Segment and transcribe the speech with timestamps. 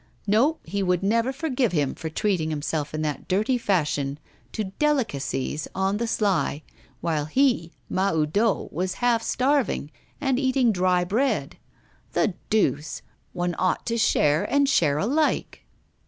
[0.25, 4.17] No, he would never forgive him for treating himself in that dirty fashion
[4.51, 6.63] to delicacies on the sly,
[7.01, 11.57] while he, Mahoudeau, was half starving, and eating dry bread.
[12.13, 13.03] The deuce!
[13.33, 15.65] one ought to share and share alike.